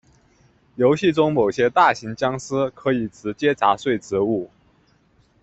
[0.77, 4.49] 游戏中某些大型僵尸可以直接砸碎植物。